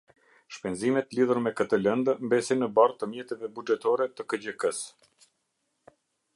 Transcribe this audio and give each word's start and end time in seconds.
Shpenzimet 0.53 1.11
lidhur 1.17 1.39
me 1.47 1.51
kete 1.59 1.77
lende 1.83 2.13
mbesin 2.25 2.59
ne 2.63 2.69
barre 2.77 2.97
te 2.99 3.05
mjeteve 3.11 3.47
buxhetore 3.55 4.07
te 4.15 4.21
Kgjk-se. 4.29 4.85